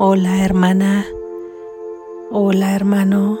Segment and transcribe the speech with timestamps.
[0.00, 1.08] Hola hermana,
[2.30, 3.40] hola hermano,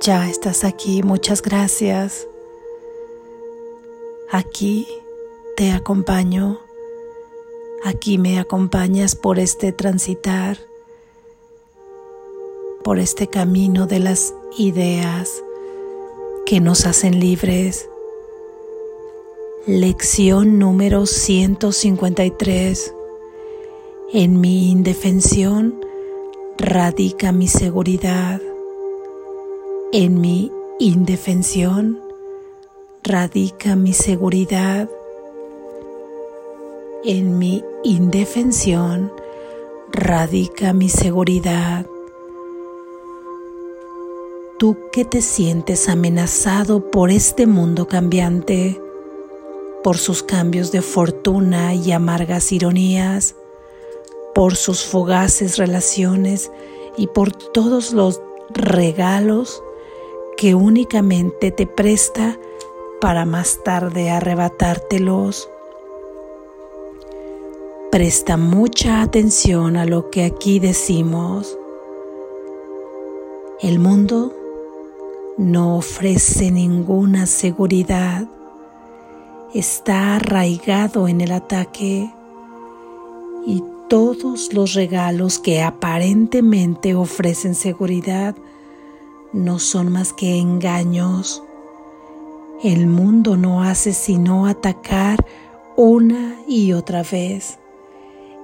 [0.00, 2.28] ya estás aquí, muchas gracias.
[4.30, 4.86] Aquí
[5.56, 6.60] te acompaño,
[7.82, 10.58] aquí me acompañas por este transitar,
[12.84, 15.42] por este camino de las ideas
[16.46, 17.90] que nos hacen libres.
[19.66, 22.94] Lección número 153
[24.10, 25.84] en mi indefensión
[26.56, 28.40] radica mi seguridad.
[29.92, 32.00] En mi indefensión
[33.02, 34.88] radica mi seguridad.
[37.04, 39.12] En mi indefensión
[39.92, 41.84] radica mi seguridad.
[44.58, 48.80] Tú que te sientes amenazado por este mundo cambiante,
[49.84, 53.36] por sus cambios de fortuna y amargas ironías,
[54.34, 56.50] por sus fugaces relaciones
[56.96, 59.62] y por todos los regalos
[60.36, 62.38] que únicamente te presta
[63.00, 65.48] para más tarde arrebatártelos.
[67.90, 71.58] Presta mucha atención a lo que aquí decimos.
[73.60, 74.32] El mundo
[75.38, 78.28] no ofrece ninguna seguridad.
[79.54, 82.12] Está arraigado en el ataque
[83.46, 88.36] y todos los regalos que aparentemente ofrecen seguridad
[89.32, 91.42] no son más que engaños.
[92.62, 95.24] El mundo no hace sino atacar
[95.76, 97.58] una y otra vez.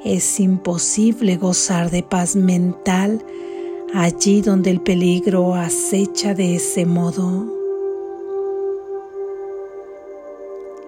[0.02, 3.24] Es imposible gozar de paz mental
[3.94, 7.46] allí donde el peligro acecha de ese modo.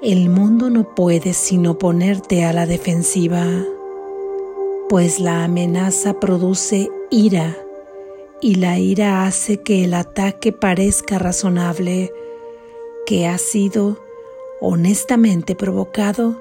[0.03, 3.47] El mundo no puede sino ponerte a la defensiva
[4.89, 7.57] pues la amenaza produce ira
[8.41, 12.13] y la ira hace que el ataque parezca razonable,
[13.05, 13.99] que ha sido
[14.61, 16.41] honestamente provocado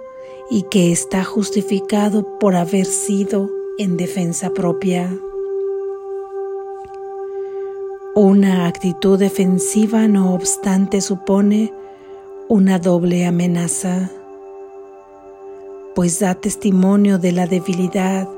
[0.49, 5.17] y que está justificado por haber sido en defensa propia.
[8.13, 11.73] Una actitud defensiva no obstante supone
[12.47, 14.11] una doble amenaza
[15.95, 18.29] pues da testimonio de la debilidad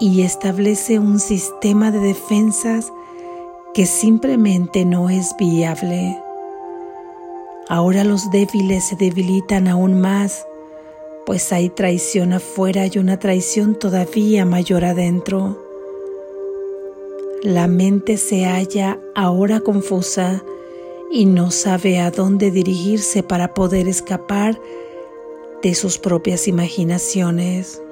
[0.00, 2.92] y establece un sistema de defensas
[3.74, 6.18] que simplemente no es viable.
[7.68, 10.46] Ahora los débiles se debilitan aún más,
[11.26, 15.58] pues hay traición afuera y una traición todavía mayor adentro.
[17.42, 20.42] La mente se halla ahora confusa
[21.10, 24.58] y no sabe a dónde dirigirse para poder escapar
[25.62, 27.82] de sus propias imaginaciones.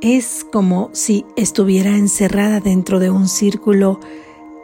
[0.00, 4.00] Es como si estuviera encerrada dentro de un círculo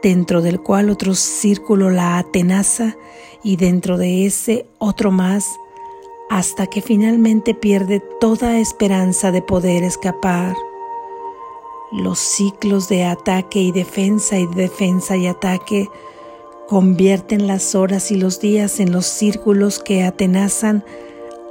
[0.03, 2.97] dentro del cual otro círculo la atenaza
[3.43, 5.59] y dentro de ese otro más
[6.31, 10.55] hasta que finalmente pierde toda esperanza de poder escapar.
[11.91, 15.89] Los ciclos de ataque y defensa y defensa y ataque
[16.69, 20.83] Convierten las horas y los días en los círculos que atenazan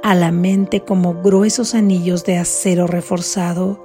[0.04, 3.82] a la mente como gruesos anillos de acero reforzado,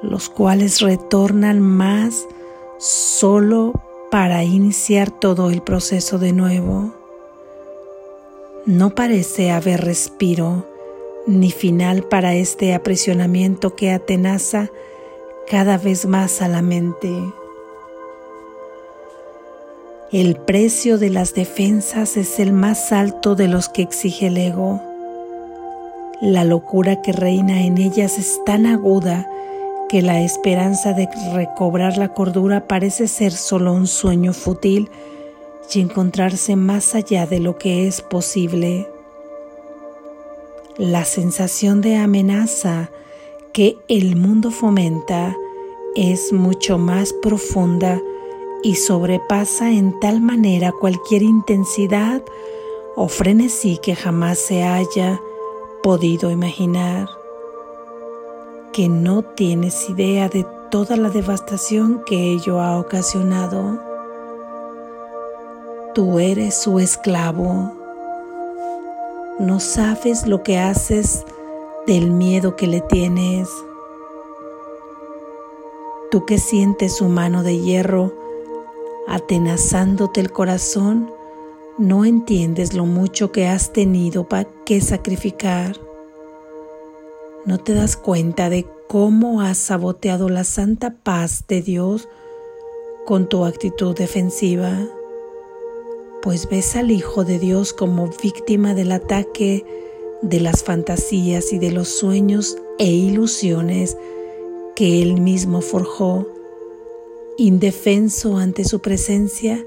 [0.00, 2.26] los cuales retornan más
[2.78, 3.74] solo
[4.10, 6.94] para iniciar todo el proceso de nuevo.
[8.64, 10.66] No parece haber respiro
[11.26, 14.70] ni final para este aprisionamiento que atenaza
[15.46, 17.12] cada vez más a la mente.
[20.12, 24.80] El precio de las defensas es el más alto de los que exige el ego.
[26.20, 29.28] La locura que reina en ellas es tan aguda
[29.88, 34.90] que la esperanza de recobrar la cordura parece ser solo un sueño fútil
[35.74, 38.88] y encontrarse más allá de lo que es posible.
[40.78, 42.90] La sensación de amenaza
[43.52, 45.34] que el mundo fomenta
[45.96, 48.00] es mucho más profunda
[48.62, 52.22] y sobrepasa en tal manera cualquier intensidad
[52.96, 55.20] o frenesí que jamás se haya
[55.82, 57.08] podido imaginar,
[58.72, 63.78] que no tienes idea de toda la devastación que ello ha ocasionado.
[65.94, 67.72] Tú eres su esclavo.
[69.38, 71.24] No sabes lo que haces
[71.86, 73.48] del miedo que le tienes.
[76.10, 78.12] Tú que sientes su mano de hierro,
[79.08, 81.10] atenazándote el corazón,
[81.78, 85.76] no entiendes lo mucho que has tenido para que sacrificar.
[87.44, 92.08] ¿No te das cuenta de cómo has saboteado la santa paz de Dios
[93.04, 94.72] con tu actitud defensiva?
[96.22, 99.64] Pues ves al Hijo de Dios como víctima del ataque
[100.22, 103.96] de las fantasías y de los sueños e ilusiones
[104.74, 106.26] que Él mismo forjó,
[107.38, 109.64] indefenso ante su presencia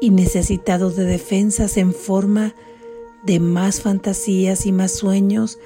[0.00, 2.54] y necesitado de defensas en forma
[3.24, 5.58] de más fantasías y más sueños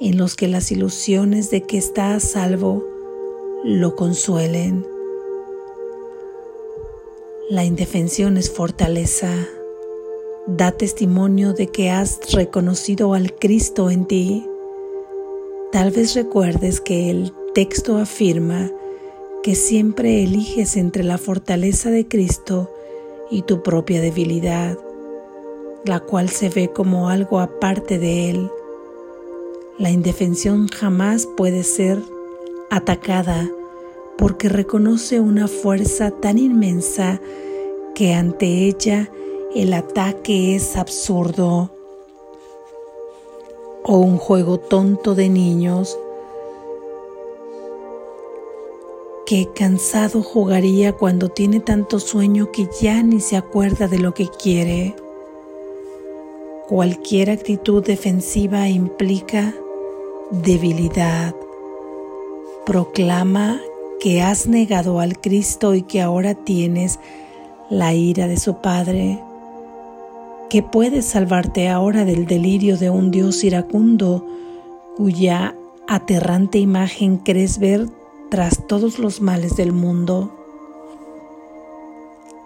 [0.00, 2.84] en los que las ilusiones de que está a salvo
[3.64, 4.86] lo consuelen.
[7.50, 9.48] La indefensión es fortaleza.
[10.46, 14.46] Da testimonio de que has reconocido al Cristo en ti.
[15.72, 18.70] Tal vez recuerdes que el texto afirma
[19.42, 22.70] que siempre eliges entre la fortaleza de Cristo
[23.30, 24.78] y tu propia debilidad,
[25.84, 28.50] la cual se ve como algo aparte de Él.
[29.78, 31.98] La indefensión jamás puede ser
[32.70, 33.48] atacada
[34.16, 37.20] porque reconoce una fuerza tan inmensa
[37.94, 39.10] que ante ella
[39.54, 41.70] el ataque es absurdo
[43.84, 45.96] o un juego tonto de niños
[49.28, 54.26] que cansado jugaría cuando tiene tanto sueño que ya ni se acuerda de lo que
[54.26, 54.96] quiere.
[56.66, 59.54] Cualquier actitud defensiva implica
[60.30, 61.34] debilidad.
[62.64, 63.60] Proclama
[64.00, 66.98] que has negado al Cristo y que ahora tienes
[67.68, 69.22] la ira de su Padre,
[70.48, 74.24] que puedes salvarte ahora del delirio de un Dios iracundo
[74.96, 75.54] cuya
[75.86, 77.97] aterrante imagen crees ver
[78.30, 80.30] tras todos los males del mundo.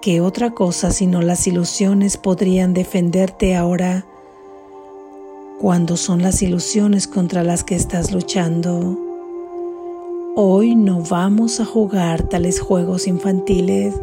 [0.00, 4.06] ¿Qué otra cosa sino las ilusiones podrían defenderte ahora
[5.62, 8.99] cuando son las ilusiones contra las que estás luchando.
[10.34, 13.94] Hoy no vamos a jugar tales juegos infantiles,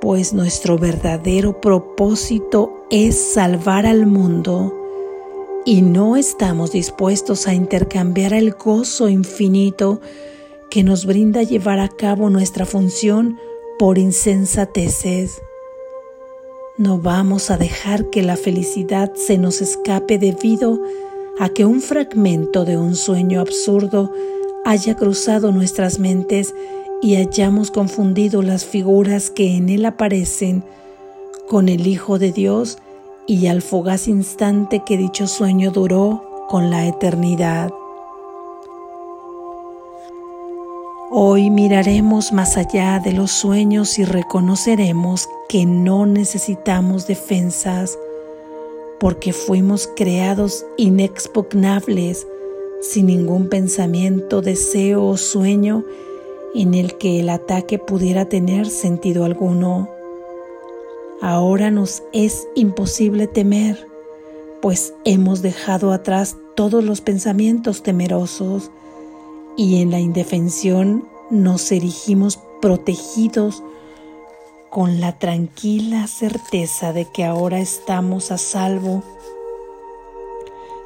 [0.00, 4.72] pues nuestro verdadero propósito es salvar al mundo
[5.64, 10.00] y no estamos dispuestos a intercambiar el gozo infinito
[10.70, 13.38] que nos brinda llevar a cabo nuestra función
[13.78, 15.40] por insensateces.
[16.76, 20.80] No vamos a dejar que la felicidad se nos escape debido
[21.38, 24.12] a que un fragmento de un sueño absurdo
[24.64, 26.54] haya cruzado nuestras mentes
[27.00, 30.64] y hayamos confundido las figuras que en él aparecen
[31.48, 32.78] con el Hijo de Dios
[33.26, 37.70] y al fugaz instante que dicho sueño duró con la eternidad.
[41.10, 47.98] Hoy miraremos más allá de los sueños y reconoceremos que no necesitamos defensas
[49.00, 52.26] porque fuimos creados inexpugnables
[52.82, 55.82] sin ningún pensamiento, deseo o sueño
[56.54, 59.88] en el que el ataque pudiera tener sentido alguno.
[61.22, 63.88] Ahora nos es imposible temer,
[64.60, 68.70] pues hemos dejado atrás todos los pensamientos temerosos
[69.58, 73.64] y en la indefensión nos erigimos protegidos
[74.70, 79.02] con la tranquila certeza de que ahora estamos a salvo,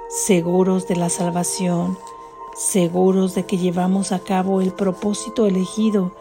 [0.08, 1.98] seguros de la salvación,
[2.56, 6.16] seguros de que llevamos a cabo el propósito elegido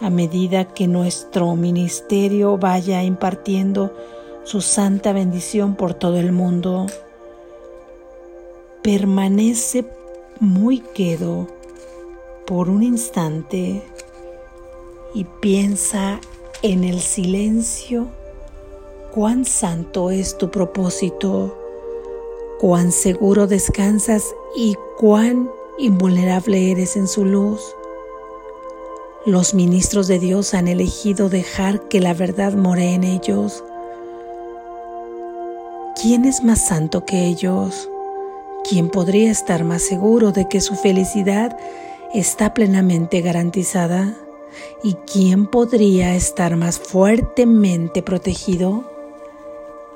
[0.00, 3.94] a medida que nuestro ministerio vaya impartiendo
[4.42, 6.86] su santa bendición por todo el mundo.
[8.82, 9.84] Permanece
[10.40, 11.46] muy quedo
[12.46, 13.82] por un instante
[15.14, 16.20] y piensa
[16.62, 18.08] en el silencio
[19.12, 21.56] cuán santo es tu propósito,
[22.58, 27.60] cuán seguro descansas y cuán invulnerable eres en su luz.
[29.24, 33.64] Los ministros de Dios han elegido dejar que la verdad more en ellos.
[36.00, 37.88] ¿Quién es más santo que ellos?
[38.68, 41.56] ¿Quién podría estar más seguro de que su felicidad
[42.14, 44.16] está plenamente garantizada
[44.84, 48.84] y quién podría estar más fuertemente protegido?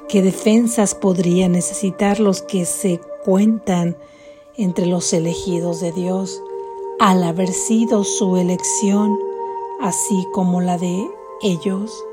[0.08, 3.96] ¿Qué defensas podría necesitar los que se cuentan
[4.56, 6.42] entre los elegidos de Dios
[6.98, 9.16] al haber sido su elección,
[9.80, 11.08] así como la de
[11.40, 12.04] ellos?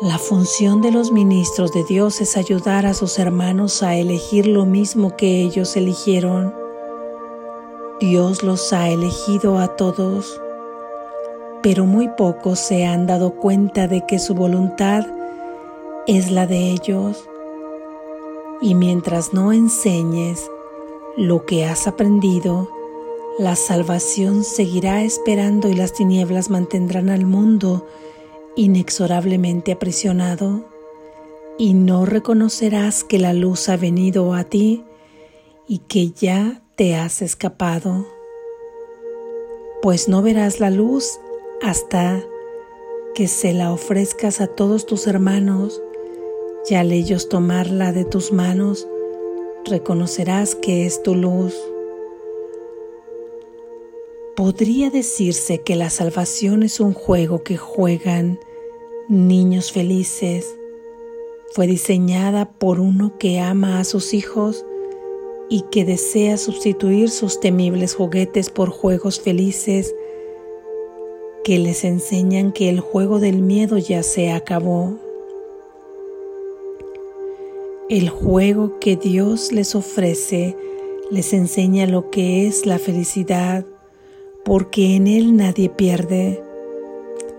[0.00, 4.64] La función de los ministros de Dios es ayudar a sus hermanos a elegir lo
[4.64, 6.63] mismo que ellos eligieron
[8.00, 10.40] Dios los ha elegido a todos,
[11.62, 15.06] pero muy pocos se han dado cuenta de que su voluntad
[16.08, 17.28] es la de ellos.
[18.60, 20.50] Y mientras no enseñes
[21.16, 22.68] lo que has aprendido,
[23.38, 27.86] la salvación seguirá esperando y las tinieblas mantendrán al mundo
[28.56, 30.64] inexorablemente aprisionado
[31.58, 34.82] y no reconocerás que la luz ha venido a ti
[35.68, 38.04] y que ya te has escapado,
[39.80, 41.20] pues no verás la luz
[41.62, 42.20] hasta
[43.14, 45.80] que se la ofrezcas a todos tus hermanos
[46.68, 48.88] y al ellos tomarla de tus manos,
[49.64, 51.54] reconocerás que es tu luz.
[54.34, 58.40] Podría decirse que la salvación es un juego que juegan
[59.08, 60.56] niños felices.
[61.52, 64.66] Fue diseñada por uno que ama a sus hijos
[65.48, 69.94] y que desea sustituir sus temibles juguetes por juegos felices
[71.44, 74.94] que les enseñan que el juego del miedo ya se acabó.
[77.90, 80.56] El juego que Dios les ofrece
[81.10, 83.66] les enseña lo que es la felicidad,
[84.42, 86.42] porque en él nadie pierde.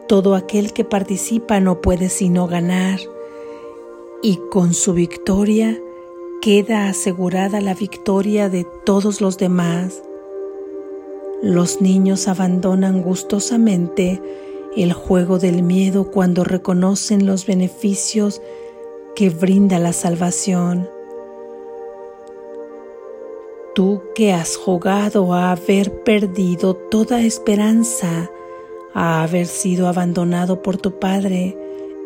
[0.07, 2.99] Todo aquel que participa no puede sino ganar,
[4.21, 5.81] y con su victoria
[6.45, 10.03] queda asegurada la victoria de todos los demás.
[11.41, 14.21] Los niños abandonan gustosamente
[14.77, 18.43] el juego del miedo cuando reconocen los beneficios
[19.15, 20.87] que brinda la salvación.
[23.73, 28.29] Tú que has jugado a haber perdido toda esperanza,
[28.93, 31.57] a haber sido abandonado por tu Padre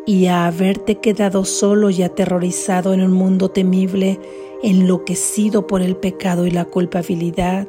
[0.06, 4.18] y a haberte quedado solo y aterrorizado en un mundo temible,
[4.62, 7.66] enloquecido por el pecado y la culpabilidad,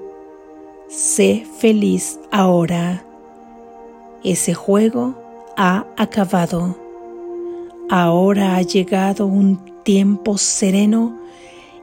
[0.88, 3.05] sé feliz ahora.
[4.23, 5.15] Ese juego
[5.57, 6.77] ha acabado.
[7.89, 11.19] Ahora ha llegado un tiempo sereno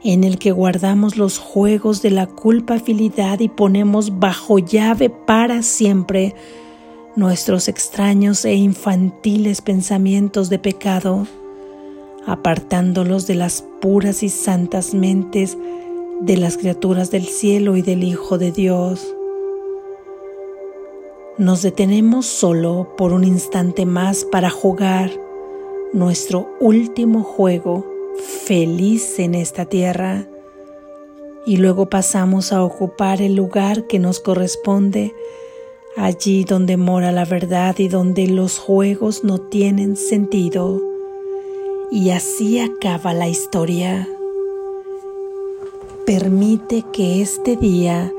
[0.03, 6.35] en el que guardamos los juegos de la culpabilidad y ponemos bajo llave para siempre
[7.19, 11.27] nuestros extraños e infantiles pensamientos de pecado,
[12.25, 15.57] apartándolos de las puras y santas mentes
[16.21, 19.13] de las criaturas del cielo y del Hijo de Dios.
[21.37, 25.11] Nos detenemos solo por un instante más para jugar
[25.91, 27.85] nuestro último juego
[28.45, 30.25] feliz en esta tierra
[31.45, 35.13] y luego pasamos a ocupar el lugar que nos corresponde
[35.99, 40.81] allí donde mora la verdad y donde los juegos no tienen sentido.
[41.91, 44.07] Y así acaba la historia.
[46.05, 48.11] Permite que este día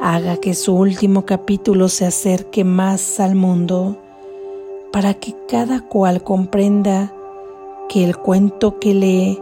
[0.00, 3.96] haga que su último capítulo se acerque más al mundo
[4.92, 7.12] para que cada cual comprenda
[7.88, 9.40] que el cuento que lee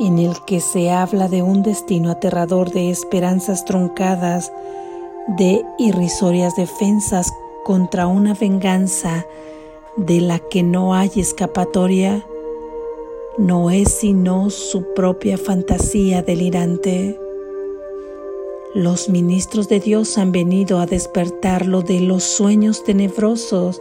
[0.00, 4.50] en el que se habla de un destino aterrador de esperanzas truncadas,
[5.26, 7.32] de irrisorias defensas
[7.64, 9.26] contra una venganza
[9.96, 12.26] de la que no hay escapatoria,
[13.38, 17.18] no es sino su propia fantasía delirante.
[18.74, 23.80] Los ministros de Dios han venido a despertarlo de los sueños tenebrosos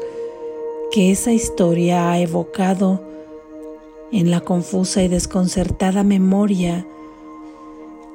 [0.92, 3.02] que esa historia ha evocado
[4.12, 6.86] en la confusa y desconcertada memoria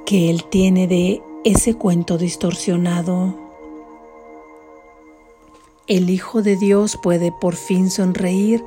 [0.06, 3.34] que él tiene de ese cuento distorsionado.
[5.86, 8.64] El Hijo de Dios puede por fin sonreír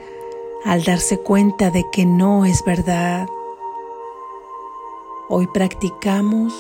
[0.63, 3.28] al darse cuenta de que no es verdad.
[5.28, 6.54] Hoy practicamos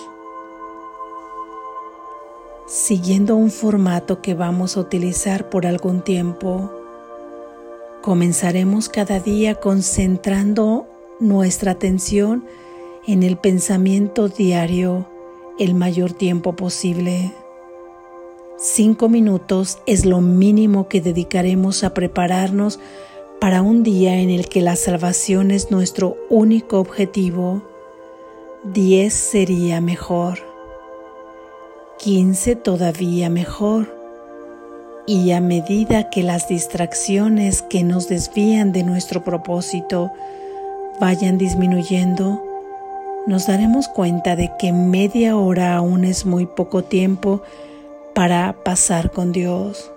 [2.67, 6.71] siguiendo un formato que vamos a utilizar por algún tiempo.
[8.01, 10.87] Comenzaremos cada día concentrando
[11.19, 12.45] nuestra atención
[13.07, 15.10] en el pensamiento diario
[15.61, 17.31] el mayor tiempo posible.
[18.57, 22.79] Cinco minutos es lo mínimo que dedicaremos a prepararnos
[23.39, 27.61] para un día en el que la salvación es nuestro único objetivo.
[28.63, 30.39] Diez sería mejor.
[31.99, 33.95] Quince todavía mejor
[35.05, 40.11] y a medida que las distracciones que nos desvían de nuestro propósito
[40.99, 42.50] vayan disminuyendo,
[43.27, 47.41] nos daremos cuenta de que media hora aún es muy poco tiempo
[48.15, 49.91] para pasar con Dios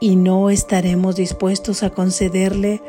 [0.00, 2.80] y no estaremos dispuestos a concederle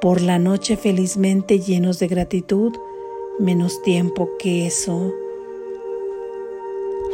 [0.00, 2.74] por la noche felizmente llenos de gratitud
[3.38, 5.12] menos tiempo que eso.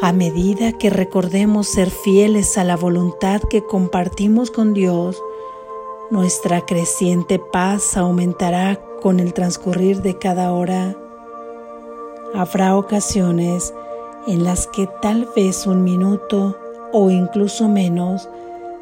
[0.02, 5.22] A medida que recordemos ser fieles a la voluntad que compartimos con Dios,
[6.10, 10.96] nuestra creciente paz aumentará con el transcurrir de cada hora.
[12.34, 13.72] Habrá ocasiones
[14.26, 16.58] en las que tal vez un minuto
[16.92, 18.28] o incluso menos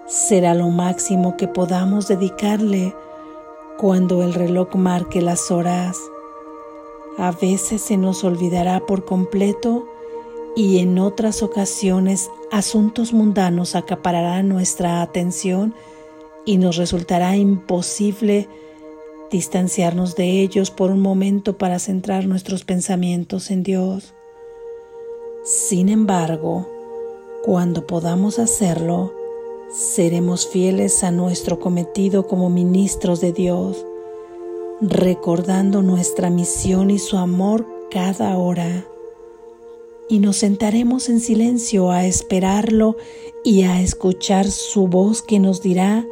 [0.07, 2.95] será lo máximo que podamos dedicarle
[3.79, 5.99] cuando el reloj marque las horas.
[7.19, 9.87] A veces se nos olvidará por completo
[10.57, 15.75] y en otras ocasiones asuntos mundanos acapararán nuestra atención
[16.45, 18.49] y nos resultará imposible
[19.31, 24.15] distanciarnos de ellos por un momento para centrar nuestros pensamientos en Dios.
[25.45, 26.69] Sin embargo,
[27.45, 29.13] cuando podamos hacerlo,
[29.71, 33.85] seremos fieles a nuestro cometido como ministros de Dios,
[34.81, 38.87] recordando nuestra misión y su amor cada hora.
[40.09, 42.97] Y nos sentaremos en silencio a esperarlo
[43.45, 46.07] y a escuchar su voz que nos dirá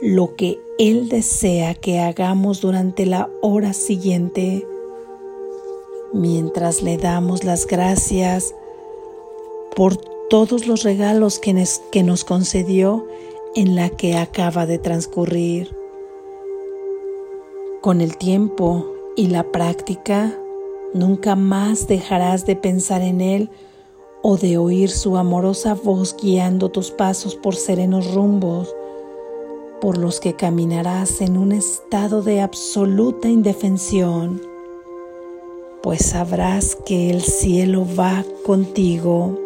[0.00, 4.66] lo que Él desea que hagamos durante la hora siguiente,
[6.12, 8.54] mientras le damos las gracias
[9.76, 11.52] por todos los regalos que
[12.02, 13.06] nos, concedió
[13.54, 15.76] en la que acaba de transcurrir.
[17.80, 20.38] Con el tiempo y la práctica,
[20.94, 23.50] nunca más dejarás de pensar en Él
[24.22, 28.74] o de oír su amorosa voz guiando tus pasos por serenos rumbos,
[29.80, 34.42] por los que caminarás en un estado de absoluta indefensión,
[35.82, 39.38] pues sabrás que el cielo va contigo.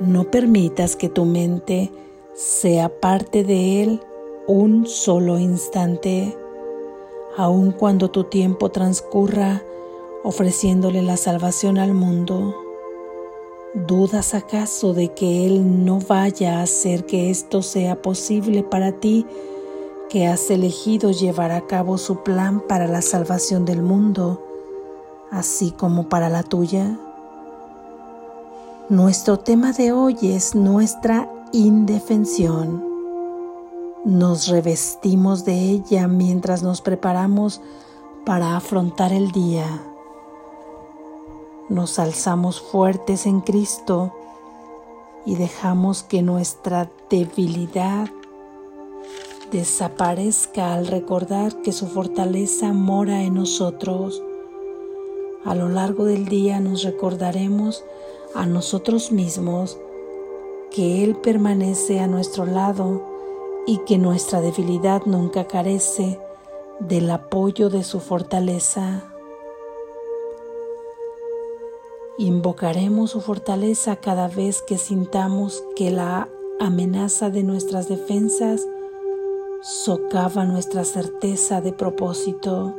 [0.00, 1.90] No permitas que tu mente
[2.34, 4.00] sea parte de Él
[4.46, 6.36] un solo instante,
[7.36, 9.62] aun cuando tu tiempo transcurra
[10.22, 12.67] ofreciéndole la salvación al mundo.
[13.86, 19.24] ¿Dudas acaso de que Él no vaya a hacer que esto sea posible para ti,
[20.08, 24.42] que has elegido llevar a cabo su plan para la salvación del mundo,
[25.30, 26.98] así como para la tuya?
[28.88, 32.84] Nuestro tema de hoy es nuestra indefensión.
[34.04, 37.60] Nos revestimos de ella mientras nos preparamos
[38.24, 39.66] para afrontar el día.
[41.68, 44.14] Nos alzamos fuertes en Cristo
[45.26, 48.08] y dejamos que nuestra debilidad
[49.50, 54.22] desaparezca al recordar que su fortaleza mora en nosotros.
[55.44, 57.84] A lo largo del día nos recordaremos
[58.34, 59.78] a nosotros mismos
[60.70, 63.02] que Él permanece a nuestro lado
[63.66, 66.18] y que nuestra debilidad nunca carece
[66.80, 69.07] del apoyo de su fortaleza.
[72.20, 76.28] Invocaremos su fortaleza cada vez que sintamos que la
[76.58, 78.66] amenaza de nuestras defensas
[79.62, 82.74] socava nuestra certeza de propósito.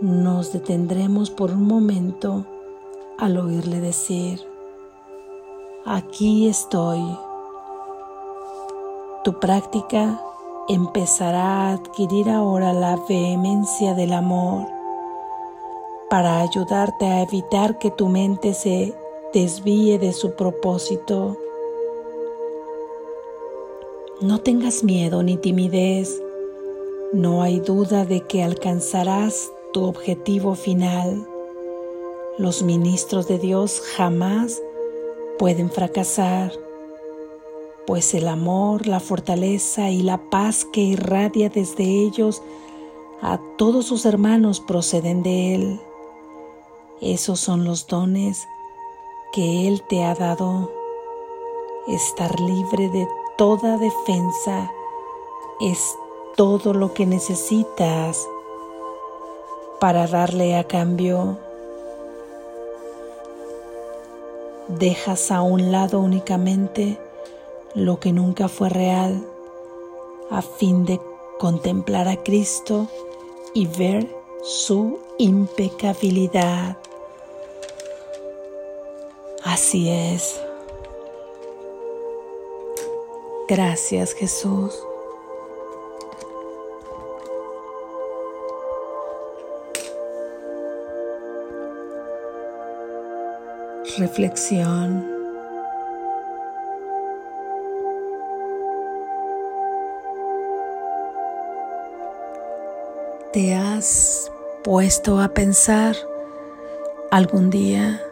[0.00, 2.46] Nos detendremos por un momento
[3.18, 4.40] al oírle decir,
[5.84, 7.02] aquí estoy.
[9.24, 10.22] Tu práctica
[10.70, 14.75] empezará a adquirir ahora la vehemencia del amor
[16.16, 18.94] para ayudarte a evitar que tu mente se
[19.34, 21.36] desvíe de su propósito.
[24.22, 26.22] No tengas miedo ni timidez,
[27.12, 31.28] no hay duda de que alcanzarás tu objetivo final.
[32.38, 34.62] Los ministros de Dios jamás
[35.38, 36.50] pueden fracasar,
[37.86, 42.40] pues el amor, la fortaleza y la paz que irradia desde ellos
[43.20, 45.80] a todos sus hermanos proceden de Él.
[47.00, 48.48] Esos son los dones
[49.32, 50.70] que Él te ha dado.
[51.88, 53.06] Estar libre de
[53.36, 54.70] toda defensa
[55.60, 55.96] es
[56.36, 58.26] todo lo que necesitas
[59.78, 61.38] para darle a cambio
[64.68, 66.98] dejas a un lado únicamente
[67.74, 69.24] lo que nunca fue real
[70.30, 71.00] a fin de
[71.38, 72.88] contemplar a Cristo
[73.54, 74.08] y ver
[74.42, 76.76] su impecabilidad.
[79.46, 80.40] Así es.
[83.48, 84.86] Gracias Jesús.
[93.98, 95.06] reflexión.
[103.32, 104.30] ¿Te has
[104.62, 105.96] puesto a pensar
[107.10, 108.05] algún día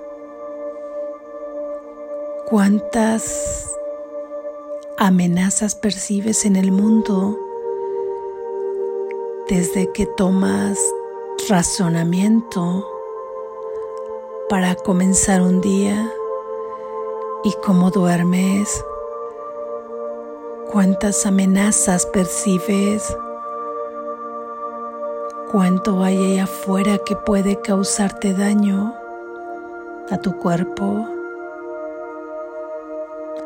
[2.47, 3.75] cuántas
[4.99, 7.39] amenazas percibes en el mundo
[9.49, 10.79] desde que tomas
[11.49, 12.87] razonamiento
[14.49, 16.13] para comenzar un día
[17.45, 18.85] y cómo duermes,
[20.71, 23.17] cuántas amenazas percibes,
[25.51, 28.95] cuánto hay ahí afuera que puede causarte daño
[30.11, 31.14] a tu cuerpo,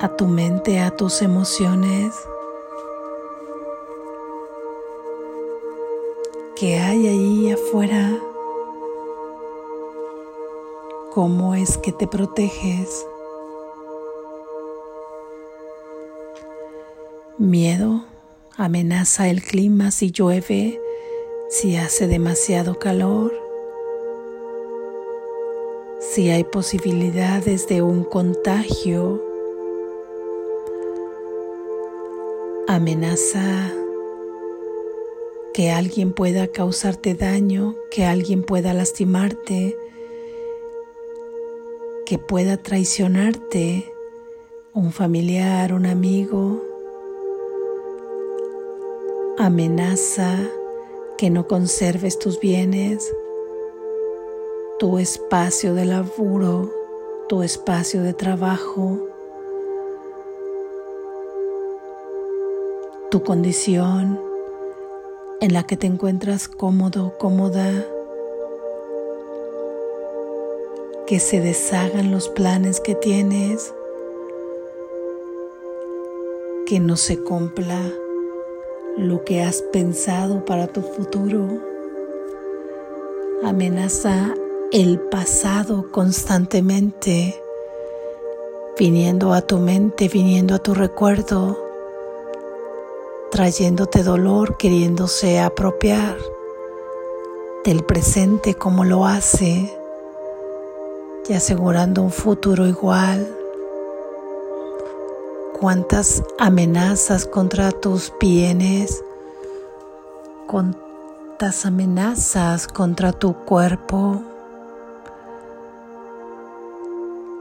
[0.01, 2.15] a tu mente, a tus emociones.
[6.55, 8.17] ¿Qué hay ahí afuera?
[11.13, 13.07] ¿Cómo es que te proteges?
[17.39, 18.05] Miedo
[18.57, 20.81] amenaza el clima si llueve,
[21.49, 23.33] si hace demasiado calor,
[26.01, 29.28] si hay posibilidades de un contagio.
[32.71, 33.73] Amenaza
[35.55, 39.75] que alguien pueda causarte daño, que alguien pueda lastimarte,
[42.05, 43.91] que pueda traicionarte,
[44.75, 46.63] un familiar, un amigo.
[49.39, 50.37] Amenaza
[51.17, 53.11] que no conserves tus bienes,
[54.79, 56.71] tu espacio de laburo,
[57.31, 59.08] tu espacio de trabajo,
[63.11, 64.21] tu condición
[65.41, 67.73] en la que te encuentras cómodo, cómoda,
[71.07, 73.73] que se deshagan los planes que tienes,
[76.67, 77.81] que no se cumpla
[78.99, 81.49] lo que has pensado para tu futuro.
[83.43, 84.35] Amenaza
[84.71, 87.41] el pasado constantemente,
[88.79, 91.68] viniendo a tu mente, viniendo a tu recuerdo
[93.31, 96.17] trayéndote dolor, queriéndose apropiar
[97.65, 99.79] del presente como lo hace
[101.29, 103.29] y asegurando un futuro igual.
[105.61, 109.05] Cuántas amenazas contra tus bienes,
[110.47, 114.23] cuántas amenazas contra tu cuerpo.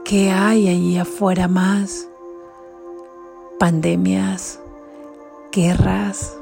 [0.04, 2.08] ¿Qué hay ahí afuera más?
[3.58, 4.60] Pandemias,
[5.52, 6.38] guerras,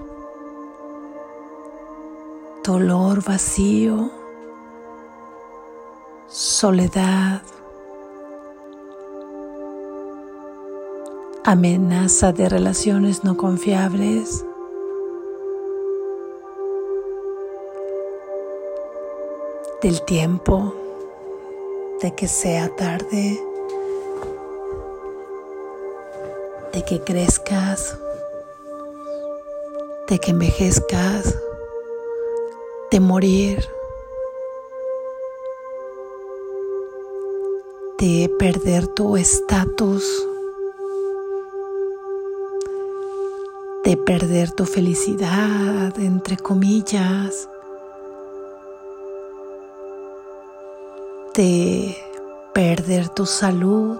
[2.64, 4.10] dolor vacío,
[6.26, 7.42] soledad,
[11.44, 14.44] amenaza de relaciones no confiables.
[19.82, 20.74] del tiempo,
[22.00, 23.38] de que sea tarde,
[26.72, 27.96] de que crezcas
[30.08, 31.36] de que envejezcas,
[32.90, 33.68] de morir,
[37.98, 40.04] de perder tu estatus,
[43.84, 47.48] de perder tu felicidad, entre comillas,
[51.34, 51.96] de
[52.54, 53.98] perder tu salud.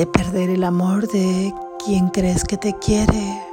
[0.00, 1.52] De perder el amor de
[1.84, 3.44] quien crees que te quiere.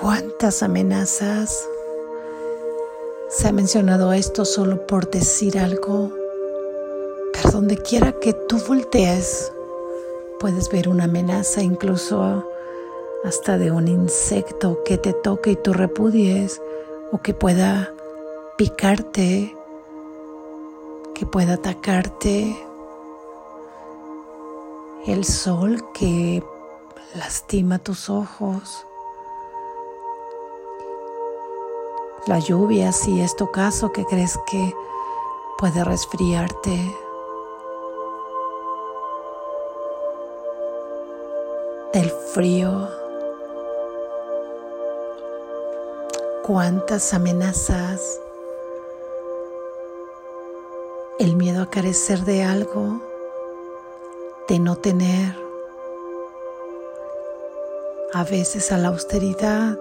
[0.00, 1.64] ¿Cuántas amenazas?
[3.28, 6.10] Se ha mencionado esto solo por decir algo,
[7.34, 9.52] pero donde quiera que tú voltees,
[10.40, 12.50] puedes ver una amenaza, incluso
[13.22, 16.60] hasta de un insecto que te toque y tú repudies
[17.12, 17.94] o que pueda
[18.58, 19.56] picarte
[21.14, 22.56] que pueda atacarte,
[25.06, 26.42] el sol que
[27.14, 28.86] lastima tus ojos,
[32.26, 34.72] la lluvia si es tu caso que crees que
[35.58, 36.96] puede resfriarte.
[41.92, 42.88] El frío,
[46.42, 48.21] cuántas amenazas
[51.22, 53.00] el miedo a carecer de algo,
[54.48, 55.36] de no tener,
[58.12, 59.78] a veces a la austeridad,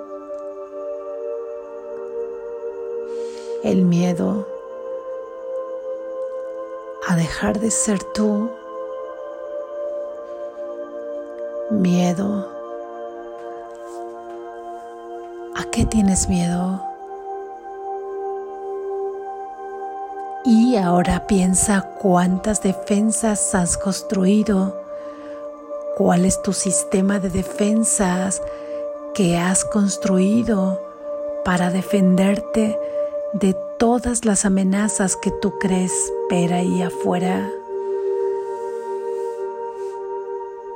[3.64, 4.48] el miedo
[7.08, 8.52] a dejar de ser tú,
[11.72, 12.48] miedo.
[15.56, 16.91] ¿A qué tienes miedo?
[20.44, 24.76] Y ahora piensa cuántas defensas has construido,
[25.98, 28.42] cuál es tu sistema de defensas
[29.14, 30.82] que has construido
[31.46, 32.76] para defenderte
[33.34, 35.94] de todas las amenazas que tú crees
[36.28, 37.48] ver ahí afuera.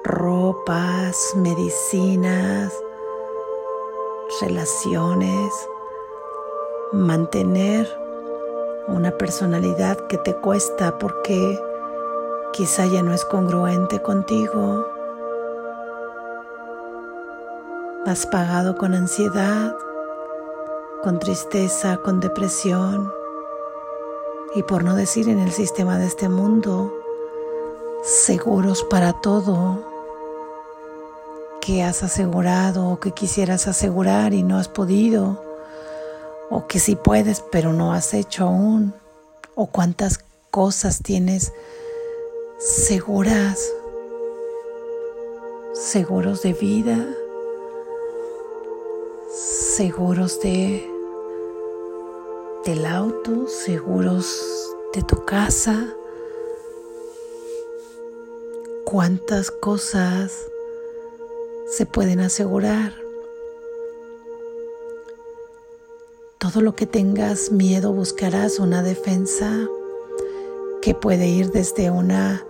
[0.03, 2.71] Ropas, medicinas,
[4.41, 5.51] relaciones,
[6.93, 8.04] mantener
[8.87, 11.59] una personalidad que te cuesta porque
[12.53, 14.87] quizá ya no es congruente contigo.
[18.05, 19.75] Has pagado con ansiedad,
[21.03, 23.11] con tristeza, con depresión
[24.55, 26.93] y por no decir en el sistema de este mundo,
[28.03, 29.79] seguros para todo
[31.59, 35.44] que has asegurado o que quisieras asegurar y no has podido,
[36.49, 38.93] o que sí puedes pero no has hecho aún,
[39.55, 40.19] o cuántas
[40.51, 41.51] cosas tienes
[42.59, 43.59] seguras,
[45.73, 47.05] seguros de vida,
[49.29, 50.91] seguros de
[52.65, 55.93] del auto, seguros de tu casa.
[58.85, 60.47] ¿Cuántas cosas
[61.67, 63.04] se pueden asegurar?
[66.37, 69.67] Todo lo que tengas miedo buscarás una defensa
[70.81, 72.45] que puede ir desde una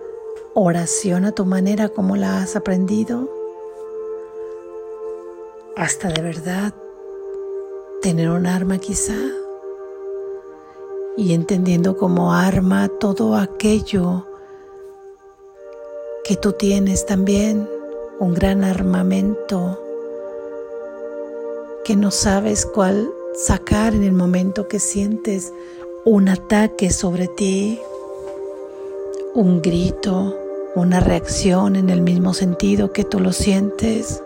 [0.54, 3.30] oración a tu manera como la has aprendido,
[5.76, 6.74] hasta de verdad
[8.02, 9.16] tener un arma quizá
[11.16, 14.26] y entendiendo como arma todo aquello
[16.24, 17.68] que tú tienes también,
[18.18, 19.80] un gran armamento
[21.84, 25.52] que no sabes cuál sacar en el momento que sientes
[26.06, 27.78] un ataque sobre ti,
[29.34, 30.34] un grito,
[30.74, 34.22] una reacción en el mismo sentido que tú lo sientes,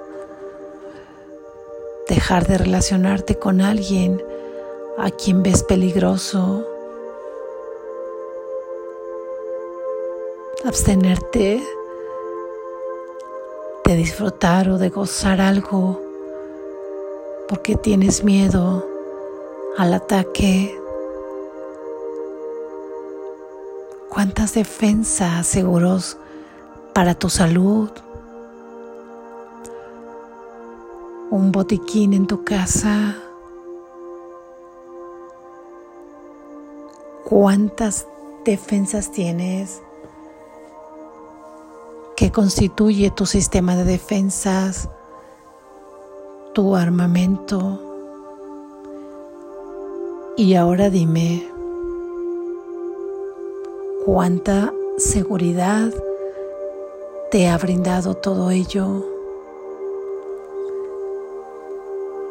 [2.08, 4.22] dejar de relacionarte con alguien
[4.96, 6.64] a quien ves peligroso,
[10.64, 11.60] abstenerte
[13.84, 16.00] de disfrutar o de gozar algo
[17.48, 18.89] porque tienes miedo
[19.78, 20.78] al ataque.
[24.08, 26.18] ¿Cuántas defensas seguros
[26.94, 27.90] para tu salud?
[31.30, 33.16] Un botiquín en tu casa.
[37.24, 38.06] ¿Cuántas
[38.44, 39.82] defensas tienes
[42.20, 44.90] que constituye tu sistema de defensas,
[46.52, 47.89] tu armamento.
[50.40, 51.46] Y ahora dime,
[54.06, 55.92] ¿cuánta seguridad
[57.30, 59.04] te ha brindado todo ello?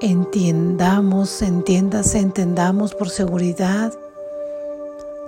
[0.01, 3.93] Entiendamos, entiendas, entendamos por seguridad,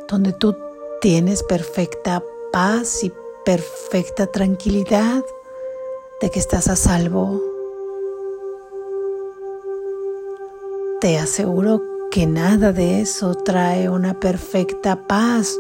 [0.07, 0.55] donde tú
[1.01, 3.13] tienes perfecta paz y
[3.45, 5.23] perfecta tranquilidad
[6.19, 7.39] de que estás a salvo.
[10.99, 15.57] Te aseguro que nada de eso trae una perfecta paz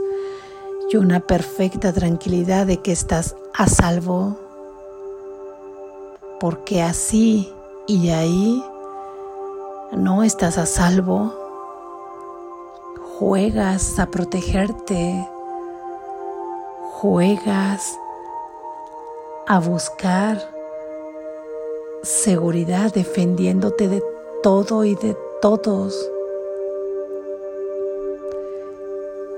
[0.91, 4.37] y una perfecta tranquilidad de que estás a salvo.
[6.39, 7.51] Porque así
[7.87, 8.63] y ahí
[9.93, 11.33] no estás a salvo.
[13.17, 15.27] Juegas a protegerte
[17.01, 17.97] juegas
[19.47, 20.37] a buscar
[22.03, 24.03] seguridad defendiéndote de
[24.43, 25.95] todo y de todos.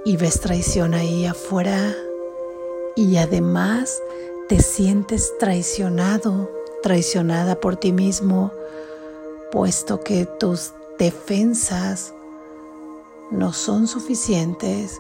[0.06, 1.96] Y ves traición ahí afuera
[2.96, 4.02] y además
[4.50, 8.52] te sientes traicionado, traicionada por ti mismo,
[9.52, 12.13] puesto que tus defensas
[13.32, 15.00] no son suficientes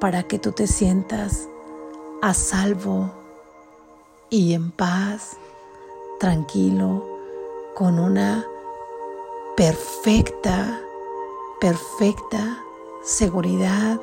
[0.00, 1.48] para que tú te sientas
[2.22, 3.10] a salvo
[4.30, 5.36] y en paz,
[6.20, 7.04] tranquilo,
[7.74, 8.46] con una
[9.56, 10.80] perfecta,
[11.60, 12.62] perfecta
[13.02, 14.00] seguridad,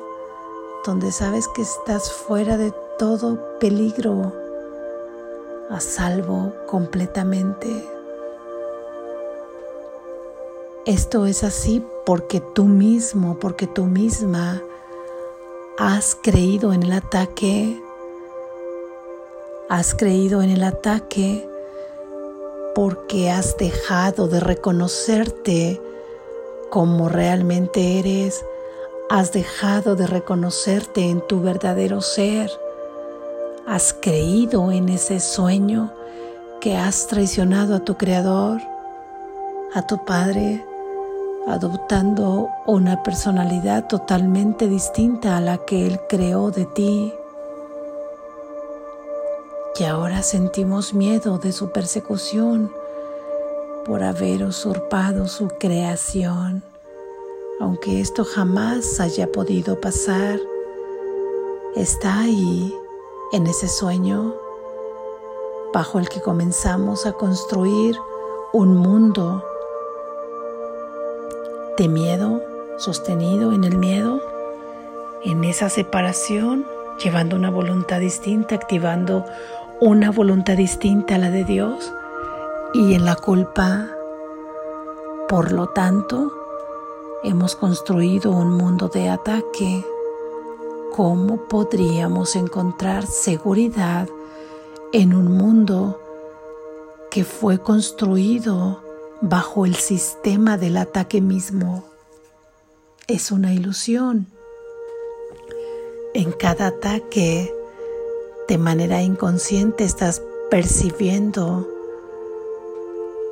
[0.86, 4.32] donde sabes que estás fuera de todo peligro,
[5.68, 7.68] a salvo completamente.
[10.86, 14.62] Esto es así porque tú mismo, porque tú misma
[15.76, 17.82] has creído en el ataque
[19.68, 21.48] Has creído en el ataque
[22.76, 25.82] porque has dejado de reconocerte
[26.70, 28.44] como realmente eres.
[29.08, 32.50] Has dejado de reconocerte en tu verdadero ser.
[33.64, 35.92] Has creído en ese sueño
[36.60, 38.60] que has traicionado a tu Creador,
[39.74, 40.66] a tu Padre,
[41.46, 47.14] adoptando una personalidad totalmente distinta a la que Él creó de ti.
[49.78, 52.72] Y ahora sentimos miedo de su persecución
[53.84, 56.64] por haber usurpado su creación,
[57.60, 60.38] aunque esto jamás haya podido pasar.
[61.74, 62.74] Está ahí,
[63.32, 64.34] en ese sueño,
[65.72, 67.96] bajo el que comenzamos a construir
[68.52, 69.42] un mundo
[71.76, 72.42] de miedo,
[72.78, 74.20] sostenido en el miedo,
[75.24, 76.66] en esa separación,
[77.02, 79.24] llevando una voluntad distinta, activando
[79.80, 81.92] una voluntad distinta a la de Dios
[82.72, 83.88] y en la culpa.
[85.28, 86.45] Por lo tanto,
[87.26, 89.84] hemos construido un mundo de ataque.
[90.94, 94.08] ¿Cómo podríamos encontrar seguridad
[94.92, 96.00] en un mundo
[97.10, 98.82] que fue construido
[99.20, 101.84] bajo el sistema del ataque mismo.
[103.06, 104.26] Es una ilusión.
[106.14, 107.52] En cada ataque,
[108.48, 111.68] de manera inconsciente, estás percibiendo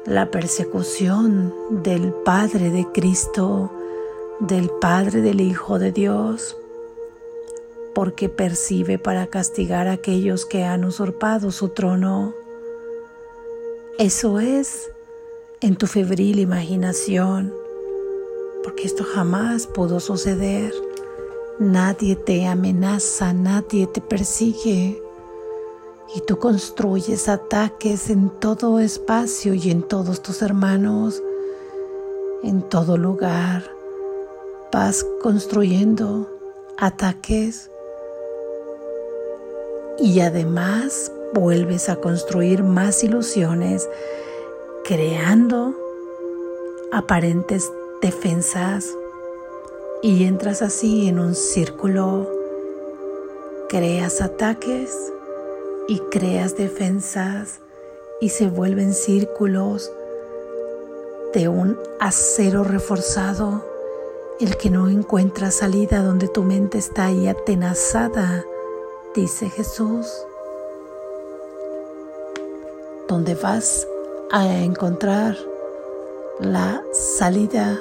[0.07, 3.71] la persecución del Padre de Cristo,
[4.41, 6.57] del Padre del Hijo de Dios,
[7.95, 12.35] porque percibe para castigar a aquellos que han usurpado su trono.
[13.99, 14.91] Eso es
[15.61, 17.55] en tu febril imaginación,
[18.65, 20.75] porque esto jamás pudo suceder.
[21.61, 25.01] Nadie te amenaza, nadie te persigue.
[26.17, 31.23] Y tú construyes ataques en todo espacio y en todos tus hermanos,
[32.43, 33.74] en todo lugar.
[34.75, 36.29] Vas construyendo
[36.79, 37.71] ataques
[40.01, 43.89] y además vuelves a construir más ilusiones,
[44.83, 45.77] creando
[46.91, 47.71] aparentes
[48.03, 48.93] defensas
[50.03, 52.29] y entras así en un círculo,
[53.69, 54.93] creas ataques
[55.87, 57.61] y creas defensas
[58.21, 59.93] y se vuelven círculos
[61.33, 63.74] de un acero reforzado,
[64.41, 68.45] el que no encuentra salida donde tu mente está ahí atenazada,
[69.15, 70.07] dice Jesús.
[73.09, 73.87] Donde vas
[74.33, 75.37] a encontrar
[76.41, 77.79] la salida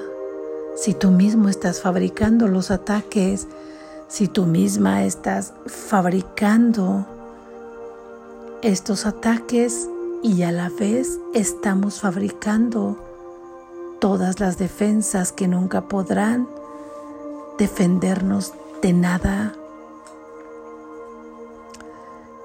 [0.75, 3.47] si tú mismo estás fabricando los ataques,
[4.07, 7.05] si tú misma estás fabricando
[8.61, 9.87] estos ataques
[10.21, 12.97] y a la vez estamos fabricando
[14.03, 16.49] todas las defensas que nunca podrán
[17.57, 19.53] defendernos de nada.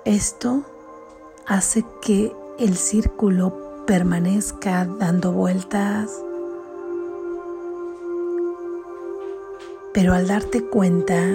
[0.05, 0.63] Esto
[1.47, 6.13] hace que el círculo permanezca dando vueltas.
[9.93, 11.27] Pero al darte cuenta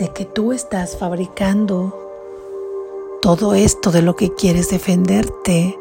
[0.00, 1.96] de que tú estás fabricando
[3.22, 5.78] todo esto de lo que quieres defenderte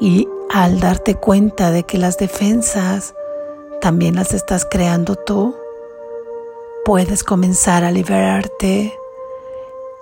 [0.00, 3.14] y al darte cuenta de que las defensas
[3.80, 5.54] también las estás creando tú,
[6.84, 8.92] puedes comenzar a liberarte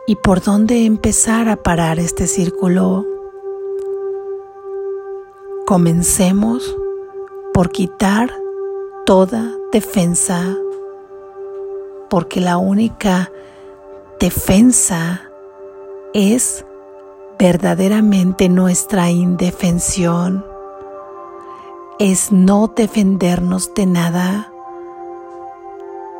[0.07, 3.07] y por dónde empezar a parar este círculo.
[5.67, 6.77] Comencemos
[7.55, 8.35] por quitar
[9.07, 10.57] toda defensa,
[12.11, 13.31] porque la única
[14.21, 15.23] defensa
[16.13, 16.65] es
[17.39, 20.45] verdaderamente nuestra indefensión,
[21.99, 24.51] es no defendernos de nada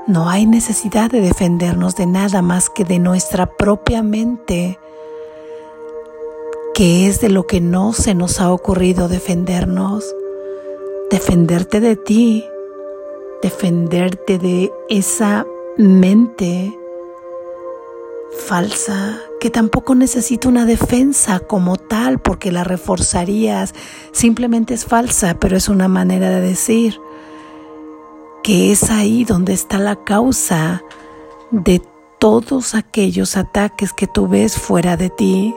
[0.07, 4.79] no hay necesidad de defendernos de nada más que de nuestra propia mente,
[6.75, 10.05] que es de lo que no se nos ha ocurrido defendernos.
[11.11, 12.45] Defenderte de ti,
[13.41, 15.47] defenderte de esa
[15.79, 16.79] mente
[18.47, 23.75] falsa que tampoco necesita una defensa como tal porque la reforzarías.
[24.11, 26.99] Simplemente es falsa, pero es una manera de decir
[28.43, 30.83] que es ahí donde está la causa
[31.51, 31.83] de
[32.19, 35.55] todos aquellos ataques que tú ves fuera de ti.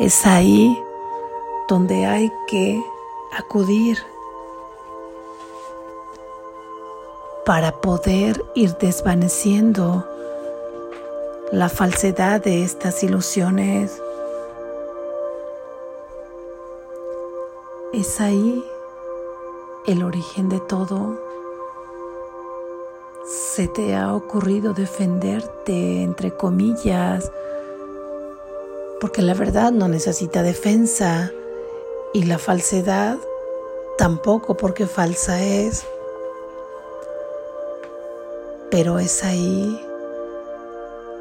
[0.00, 0.76] Es ahí
[1.68, 2.82] donde hay que
[3.38, 3.98] acudir
[7.46, 10.04] para poder ir desvaneciendo
[11.52, 14.02] la falsedad de estas ilusiones.
[17.92, 18.62] Es ahí
[19.86, 21.18] el origen de todo
[23.24, 27.30] se te ha ocurrido defenderte, entre comillas,
[29.00, 31.32] porque la verdad no necesita defensa
[32.12, 33.18] y la falsedad
[33.96, 35.86] tampoco porque falsa es,
[38.70, 39.87] pero es ahí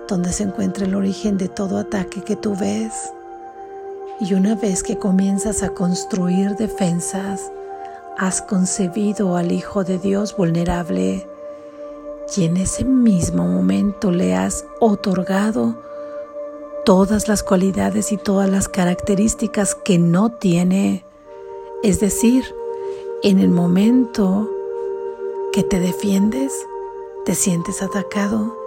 [0.07, 3.11] donde se encuentra el origen de todo ataque que tú ves.
[4.19, 7.51] Y una vez que comienzas a construir defensas,
[8.17, 11.27] has concebido al Hijo de Dios vulnerable
[12.35, 15.75] y en ese mismo momento le has otorgado
[16.83, 21.05] todas las cualidades y todas las características que no tiene.
[21.83, 22.43] Es decir,
[23.23, 24.49] en el momento
[25.53, 26.53] que te defiendes,
[27.25, 28.66] te sientes atacado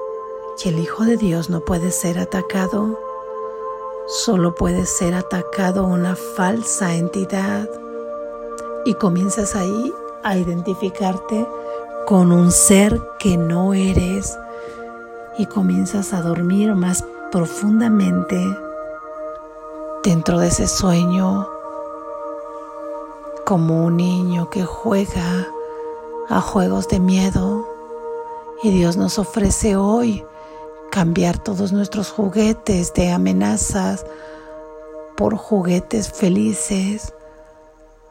[0.63, 2.99] y el Hijo de Dios no puede ser atacado.
[4.07, 7.69] Solo puede ser atacado una falsa entidad.
[8.85, 9.93] Y comienzas ahí
[10.23, 11.47] a identificarte
[12.07, 14.37] con un ser que no eres.
[15.39, 18.39] Y comienzas a dormir más profundamente
[20.03, 21.49] dentro de ese sueño
[23.47, 25.47] como un niño que juega
[26.29, 27.67] a juegos de miedo.
[28.63, 30.27] Y Dios nos ofrece hoy
[30.91, 34.05] cambiar todos nuestros juguetes de amenazas
[35.16, 37.14] por juguetes felices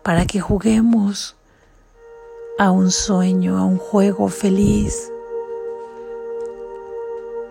[0.03, 1.35] para que juguemos
[2.57, 5.11] a un sueño, a un juego feliz.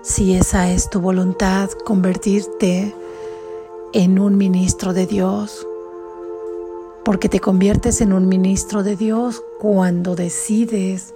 [0.02, 2.94] Si esa es tu voluntad, convertirte
[3.92, 5.66] en un ministro de Dios,
[7.04, 11.14] porque te conviertes en un ministro de Dios cuando decides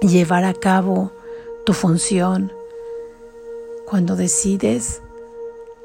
[0.00, 1.12] llevar a cabo
[1.64, 2.52] tu función
[3.86, 5.02] cuando decides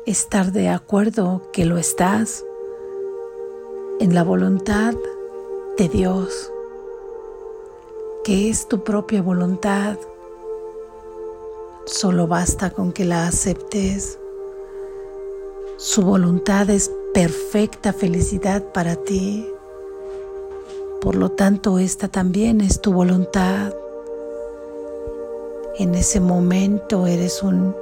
[0.06, 2.46] estar de acuerdo que lo estás
[4.00, 4.94] en la voluntad
[5.78, 6.52] de Dios,
[8.24, 9.98] que es tu propia voluntad,
[11.86, 14.18] solo basta con que la aceptes.
[15.78, 19.48] Su voluntad es perfecta felicidad para ti.
[21.02, 23.74] Por lo tanto, esta también es tu voluntad.
[25.78, 27.74] En ese momento eres un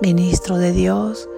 [0.00, 1.28] ministro de Dios,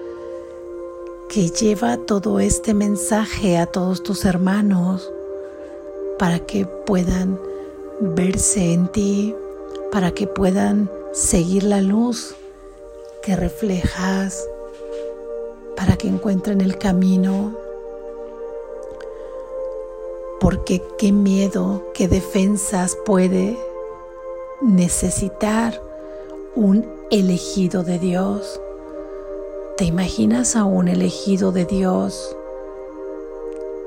[1.29, 5.11] que lleva todo este mensaje a todos tus hermanos
[6.17, 7.39] para que puedan
[8.01, 9.35] verse en ti,
[9.91, 12.35] para que puedan seguir la luz
[13.23, 14.45] que reflejas,
[15.77, 17.55] para que encuentren el camino.
[20.41, 23.57] Porque qué miedo, qué defensas puede
[24.61, 25.88] necesitar
[26.55, 28.59] un elegido de Dios.
[29.77, 32.35] ¿Te imaginas a un elegido de Dios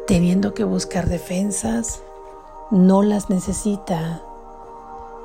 [0.06, 2.02] teniendo que buscar defensas?
[2.70, 4.22] No las necesita.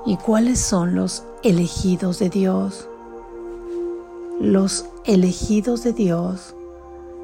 [0.05, 2.87] ¿Y cuáles son los elegidos de Dios?
[4.39, 6.55] Los elegidos de Dios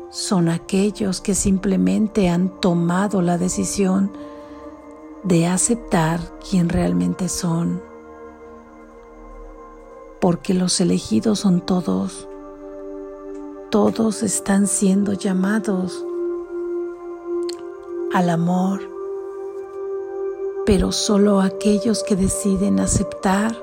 [0.10, 4.12] son aquellos que simplemente han tomado la decisión
[5.24, 7.93] de aceptar quien realmente son
[10.24, 12.30] porque los elegidos son todos.
[13.70, 16.02] Todos están siendo llamados
[18.14, 18.80] al amor,
[20.66, 23.54] pero solo aquellos que deciden aceptar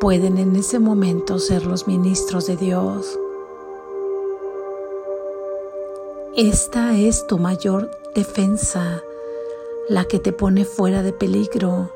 [0.00, 3.18] pueden en ese momento ser los ministros de Dios.
[6.36, 9.02] Esta es tu mayor defensa,
[9.88, 11.90] la que te pone fuera de peligro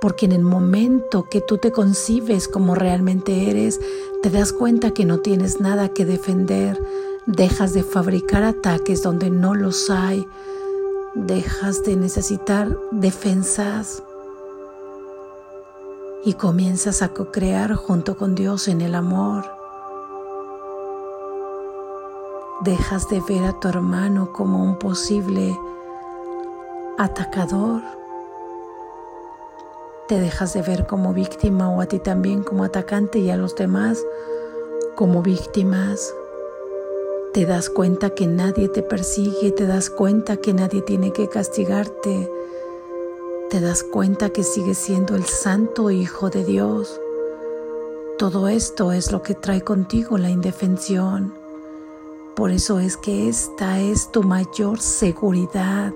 [0.00, 3.80] porque en el momento que tú te concibes como realmente eres,
[4.22, 6.80] te das cuenta que no tienes nada que defender,
[7.26, 10.26] dejas de fabricar ataques donde no los hay,
[11.14, 14.02] dejas de necesitar defensas
[16.24, 19.44] y comienzas a co-crear junto con Dios en el amor.
[22.62, 25.58] Dejas de ver a tu hermano como un posible
[26.98, 27.99] atacador
[30.10, 33.54] te dejas de ver como víctima o a ti también como atacante y a los
[33.54, 34.04] demás
[34.96, 36.12] como víctimas.
[37.32, 42.28] Te das cuenta que nadie te persigue, te das cuenta que nadie tiene que castigarte,
[43.50, 47.00] te das cuenta que sigues siendo el santo Hijo de Dios.
[48.18, 51.34] Todo esto es lo que trae contigo la indefensión.
[52.34, 55.92] Por eso es que esta es tu mayor seguridad.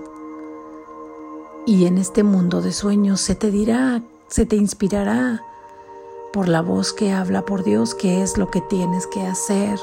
[1.66, 5.42] Y en este mundo de sueños se te dirá, se te inspirará
[6.30, 9.78] por la voz que habla por Dios qué es lo que tienes que hacer.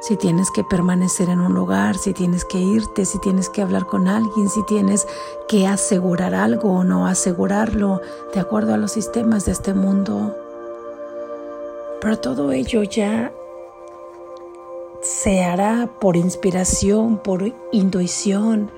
[0.00, 3.86] Si tienes que permanecer en un lugar, si tienes que irte, si tienes que hablar
[3.86, 5.06] con alguien, si tienes
[5.48, 8.00] que asegurar algo o no asegurarlo,
[8.34, 10.34] de acuerdo a los sistemas de este mundo.
[12.00, 13.32] Pero todo ello ya
[15.02, 18.70] se hará por inspiración, por intuición,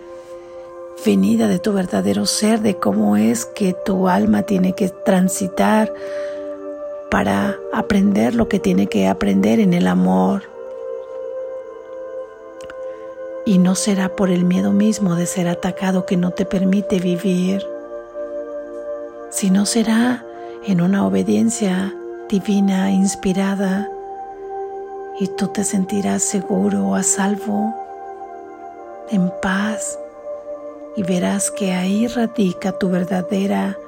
[0.96, 5.92] definida de tu verdadero ser, de cómo es que tu alma tiene que transitar
[7.10, 10.42] para aprender lo que tiene que aprender en el amor.
[13.44, 17.64] Y no será por el miedo mismo de ser atacado que no te permite vivir,
[19.30, 20.24] sino será
[20.64, 21.94] en una obediencia
[22.28, 23.88] divina, inspirada,
[25.20, 27.72] y tú te sentirás seguro, a salvo,
[29.10, 29.98] en paz,
[30.96, 33.78] y verás que ahí radica tu verdadera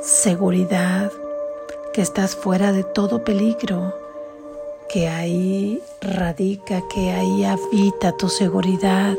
[0.00, 1.10] seguridad,
[1.92, 3.92] que estás fuera de todo peligro,
[4.88, 9.16] que ahí radica, que ahí habita tu seguridad.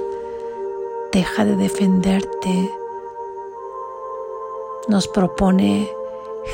[1.12, 2.72] Deja de defenderte.
[4.88, 5.90] Nos propone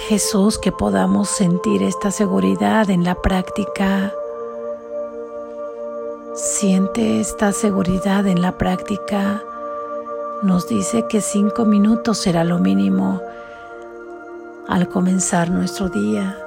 [0.08, 4.14] Jesús que podamos sentir esta seguridad en la práctica.
[6.34, 9.44] Siente esta seguridad en la práctica.
[10.46, 13.20] Nos dice que cinco minutos será lo mínimo
[14.68, 16.38] al comenzar nuestro día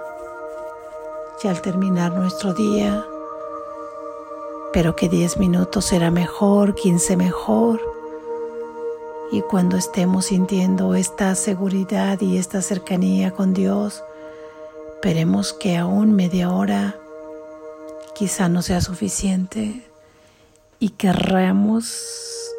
[1.43, 3.05] y al terminar nuestro día,
[4.73, 7.81] pero que diez minutos será mejor, quince mejor.
[9.33, 14.05] Y cuando estemos sintiendo esta seguridad y esta cercanía con Dios,
[15.03, 16.95] veremos que aún media hora
[18.15, 19.85] quizá no sea suficiente
[20.79, 22.55] y querramos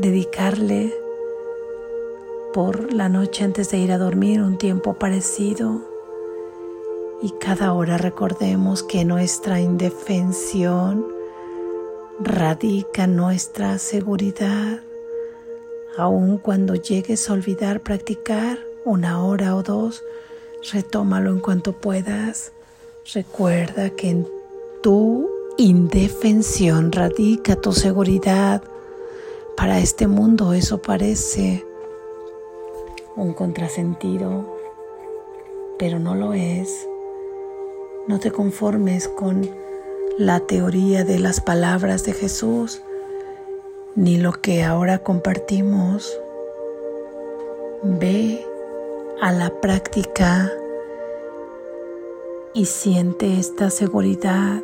[0.00, 0.94] dedicarle
[2.54, 5.80] por la noche antes de ir a dormir un tiempo parecido
[7.22, 11.06] y cada hora recordemos que nuestra indefensión
[12.20, 14.80] radica nuestra seguridad.
[15.96, 20.04] Aun cuando llegues a olvidar practicar una hora o dos,
[20.72, 22.52] retómalo en cuanto puedas
[23.14, 24.28] Recuerda que en
[24.82, 28.64] tu indefensión radica tu seguridad.
[29.56, 31.64] Para este mundo eso parece
[33.16, 34.44] un contrasentido,
[35.78, 36.86] pero no lo es.
[38.06, 39.48] No te conformes con
[40.18, 42.82] la teoría de las palabras de Jesús,
[43.94, 46.20] ni lo que ahora compartimos.
[47.82, 48.46] Ve
[49.22, 50.52] a la práctica
[52.52, 54.62] y siente esta seguridad.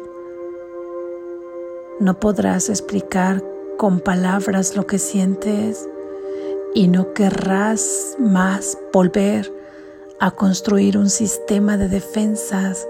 [1.98, 5.88] No podrás explicar con palabras lo que sientes
[6.74, 9.52] y no querrás más volver
[10.18, 12.86] a construir un sistema de defensas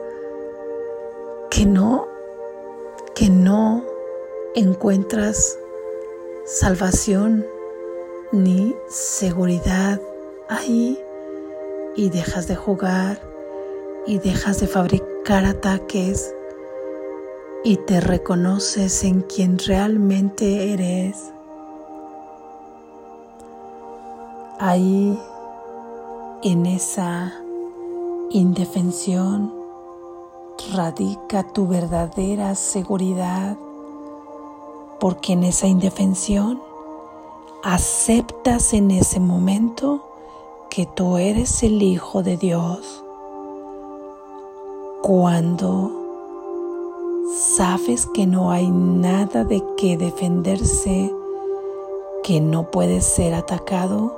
[1.51, 2.07] que no
[3.15, 3.85] que no
[4.55, 5.59] encuentras
[6.45, 7.47] salvación
[8.33, 10.01] ni seguridad
[10.49, 10.99] ahí
[11.95, 13.21] y dejas de jugar
[14.07, 16.35] y dejas de fabricar ataques
[17.65, 21.33] y te reconoces en quien realmente eres.
[24.59, 25.19] Ahí,
[26.43, 27.33] en esa
[28.31, 29.53] indefensión,
[30.73, 33.57] radica tu verdadera seguridad,
[34.99, 36.61] porque en esa indefensión
[37.63, 40.05] aceptas en ese momento
[40.69, 43.05] que tú eres el Hijo de Dios
[45.03, 46.02] cuando
[47.29, 51.15] sabes que no hay nada de qué defenderse,
[52.23, 54.15] que no puedes ser atacado,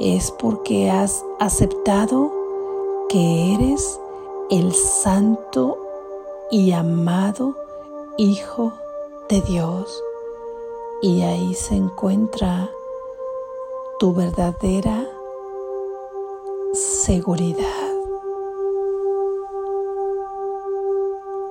[0.00, 2.32] es porque has aceptado
[3.08, 4.00] que eres
[4.50, 5.78] el santo
[6.50, 7.56] y amado
[8.16, 8.72] Hijo
[9.28, 10.00] de Dios.
[11.02, 12.70] Y ahí se encuentra
[13.98, 15.04] tu verdadera
[16.72, 17.83] seguridad.